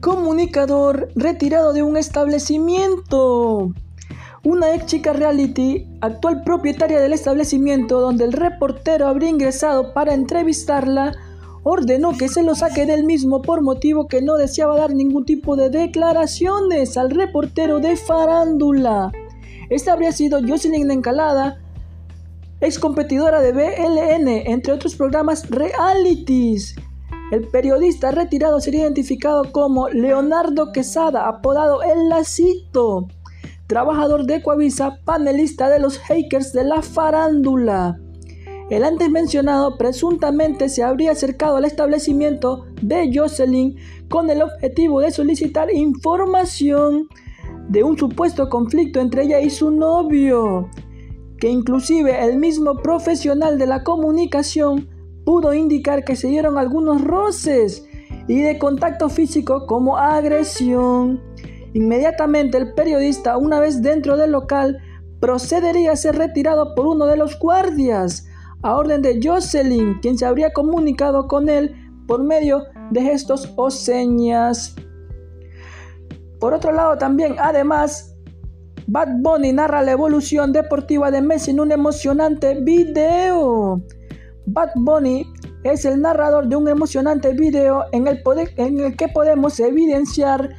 Comunicador 0.00 1.10
retirado 1.14 1.74
de 1.74 1.82
un 1.82 1.98
establecimiento. 1.98 3.74
Una 4.42 4.74
ex 4.74 4.86
chica 4.86 5.12
reality, 5.12 5.86
actual 6.00 6.42
propietaria 6.42 7.00
del 7.00 7.12
establecimiento 7.12 8.00
donde 8.00 8.24
el 8.24 8.32
reportero 8.32 9.08
habría 9.08 9.28
ingresado 9.28 9.92
para 9.92 10.14
entrevistarla, 10.14 11.12
ordenó 11.64 12.16
que 12.16 12.28
se 12.28 12.42
lo 12.42 12.54
saque 12.54 12.86
del 12.86 13.04
mismo 13.04 13.42
por 13.42 13.60
motivo 13.60 14.08
que 14.08 14.22
no 14.22 14.36
deseaba 14.36 14.78
dar 14.78 14.94
ningún 14.94 15.26
tipo 15.26 15.54
de 15.56 15.68
declaraciones 15.68 16.96
al 16.96 17.10
reportero 17.10 17.80
de 17.80 17.96
farándula. 17.96 19.12
Esta 19.68 19.92
habría 19.92 20.12
sido 20.12 20.40
Jocelyn 20.40 20.90
Encalada, 20.90 21.60
ex 22.62 22.78
competidora 22.78 23.42
de 23.42 23.52
BLN, 23.52 24.28
entre 24.50 24.72
otros 24.72 24.96
programas 24.96 25.50
realities. 25.50 26.74
El 27.30 27.46
periodista 27.46 28.10
retirado 28.10 28.60
sería 28.60 28.82
identificado 28.82 29.52
como 29.52 29.88
Leonardo 29.88 30.72
Quesada, 30.72 31.28
apodado 31.28 31.82
El 31.82 32.08
Lacito, 32.08 33.06
trabajador 33.68 34.24
de 34.26 34.42
Coavisa, 34.42 34.98
panelista 35.04 35.68
de 35.68 35.78
los 35.78 35.98
Hakers 35.98 36.52
de 36.52 36.64
la 36.64 36.82
farándula. 36.82 38.00
El 38.68 38.84
antes 38.84 39.10
mencionado 39.10 39.78
presuntamente 39.78 40.68
se 40.68 40.82
habría 40.82 41.12
acercado 41.12 41.56
al 41.56 41.64
establecimiento 41.64 42.66
de 42.82 43.10
Jocelyn 43.14 43.76
con 44.08 44.28
el 44.30 44.42
objetivo 44.42 45.00
de 45.00 45.12
solicitar 45.12 45.72
información 45.72 47.08
de 47.68 47.84
un 47.84 47.96
supuesto 47.96 48.48
conflicto 48.48 49.00
entre 49.00 49.22
ella 49.22 49.40
y 49.40 49.50
su 49.50 49.70
novio 49.70 50.68
que 51.40 51.48
inclusive 51.48 52.24
el 52.24 52.38
mismo 52.38 52.76
profesional 52.76 53.58
de 53.58 53.66
la 53.66 53.82
comunicación 53.82 54.88
pudo 55.30 55.54
indicar 55.54 56.02
que 56.02 56.16
se 56.16 56.26
dieron 56.26 56.58
algunos 56.58 57.04
roces 57.04 57.86
y 58.26 58.40
de 58.40 58.58
contacto 58.58 59.08
físico 59.08 59.64
como 59.64 59.96
agresión. 59.96 61.22
Inmediatamente 61.72 62.58
el 62.58 62.74
periodista, 62.74 63.36
una 63.36 63.60
vez 63.60 63.80
dentro 63.80 64.16
del 64.16 64.32
local, 64.32 64.78
procedería 65.20 65.92
a 65.92 65.96
ser 65.96 66.16
retirado 66.16 66.74
por 66.74 66.88
uno 66.88 67.06
de 67.06 67.16
los 67.16 67.38
guardias, 67.38 68.26
a 68.62 68.74
orden 68.74 69.02
de 69.02 69.20
Jocelyn, 69.22 70.00
quien 70.00 70.18
se 70.18 70.26
habría 70.26 70.52
comunicado 70.52 71.28
con 71.28 71.48
él 71.48 71.76
por 72.08 72.24
medio 72.24 72.64
de 72.90 73.00
gestos 73.00 73.52
o 73.54 73.70
señas. 73.70 74.74
Por 76.40 76.54
otro 76.54 76.72
lado, 76.72 76.98
también, 76.98 77.36
además, 77.38 78.16
Bad 78.88 79.20
Bunny 79.20 79.52
narra 79.52 79.80
la 79.82 79.92
evolución 79.92 80.52
deportiva 80.52 81.12
de 81.12 81.22
Messi 81.22 81.52
en 81.52 81.60
un 81.60 81.70
emocionante 81.70 82.60
video. 82.60 83.80
Bad 84.46 84.70
Bunny 84.74 85.26
es 85.64 85.84
el 85.84 86.00
narrador 86.00 86.48
de 86.48 86.56
un 86.56 86.68
emocionante 86.68 87.32
video 87.32 87.84
en 87.92 88.06
el, 88.08 88.96
que 88.96 89.08
podemos 89.08 89.60
evidenciar 89.60 90.50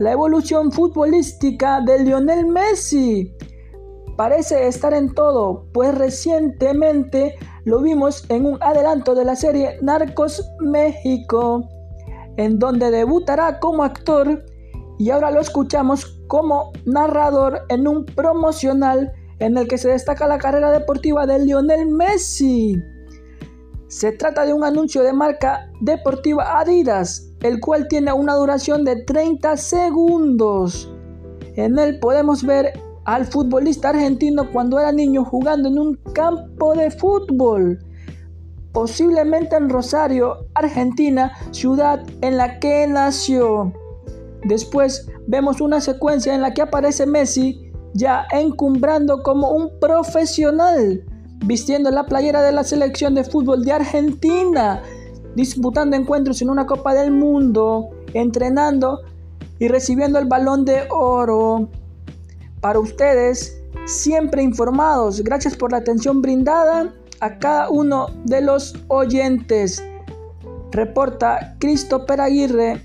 la 0.00 0.12
evolución 0.12 0.72
futbolística 0.72 1.80
de 1.82 2.04
Lionel 2.04 2.46
Messi. 2.46 3.32
Parece 4.16 4.66
estar 4.66 4.94
en 4.94 5.12
todo, 5.14 5.66
pues 5.72 5.94
recientemente 5.94 7.34
lo 7.64 7.80
vimos 7.80 8.24
en 8.30 8.46
un 8.46 8.62
adelanto 8.62 9.14
de 9.14 9.24
la 9.24 9.36
serie 9.36 9.78
Narcos 9.82 10.44
México, 10.60 11.68
en 12.36 12.58
donde 12.58 12.90
debutará 12.90 13.60
como 13.60 13.84
actor 13.84 14.44
y 14.98 15.10
ahora 15.10 15.30
lo 15.30 15.40
escuchamos 15.40 16.20
como 16.28 16.72
narrador 16.84 17.62
en 17.68 17.86
un 17.86 18.04
promocional 18.04 19.12
en 19.40 19.58
el 19.58 19.68
que 19.68 19.78
se 19.78 19.88
destaca 19.88 20.26
la 20.26 20.38
carrera 20.38 20.70
deportiva 20.70 21.26
de 21.26 21.40
Lionel 21.40 21.88
Messi. 21.88 22.82
Se 23.94 24.10
trata 24.10 24.44
de 24.44 24.52
un 24.52 24.64
anuncio 24.64 25.04
de 25.04 25.12
marca 25.12 25.70
deportiva 25.80 26.58
Adidas, 26.58 27.30
el 27.42 27.60
cual 27.60 27.86
tiene 27.86 28.12
una 28.12 28.34
duración 28.34 28.84
de 28.84 29.04
30 29.04 29.56
segundos. 29.56 30.92
En 31.54 31.78
él 31.78 32.00
podemos 32.00 32.42
ver 32.42 32.72
al 33.04 33.24
futbolista 33.24 33.90
argentino 33.90 34.50
cuando 34.50 34.80
era 34.80 34.90
niño 34.90 35.24
jugando 35.24 35.68
en 35.68 35.78
un 35.78 35.94
campo 36.12 36.74
de 36.74 36.90
fútbol, 36.90 37.78
posiblemente 38.72 39.54
en 39.54 39.70
Rosario, 39.70 40.48
Argentina, 40.54 41.30
ciudad 41.52 42.02
en 42.20 42.36
la 42.36 42.58
que 42.58 42.88
nació. 42.88 43.72
Después 44.42 45.06
vemos 45.28 45.60
una 45.60 45.80
secuencia 45.80 46.34
en 46.34 46.40
la 46.40 46.52
que 46.52 46.62
aparece 46.62 47.06
Messi 47.06 47.70
ya 47.92 48.26
encumbrando 48.32 49.22
como 49.22 49.52
un 49.52 49.70
profesional, 49.78 51.04
vistiendo 51.44 51.90
la 51.90 52.06
playera 52.06 52.42
de 52.42 52.52
la 52.52 52.64
selección 52.64 53.14
de 53.14 53.24
fútbol 53.24 53.64
de 53.64 53.72
Argentina, 53.72 54.82
disputando 55.34 55.96
encuentros 55.96 56.40
en 56.42 56.50
una 56.50 56.66
Copa 56.66 56.94
del 56.94 57.10
Mundo, 57.10 57.90
entrenando 58.12 59.00
y 59.58 59.68
recibiendo 59.68 60.18
el 60.18 60.26
balón 60.26 60.64
de 60.64 60.86
oro. 60.90 61.68
Para 62.60 62.78
ustedes, 62.78 63.60
siempre 63.86 64.42
informados, 64.42 65.22
gracias 65.22 65.56
por 65.56 65.72
la 65.72 65.78
atención 65.78 66.22
brindada 66.22 66.94
a 67.20 67.38
cada 67.38 67.68
uno 67.70 68.06
de 68.24 68.40
los 68.40 68.74
oyentes. 68.88 69.82
Reporta 70.70 71.56
Cristo 71.58 72.04
Aguirre 72.08 72.82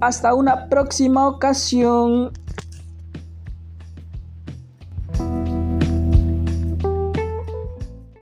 hasta 0.00 0.34
una 0.34 0.68
próxima 0.68 1.28
ocasión. 1.28 2.32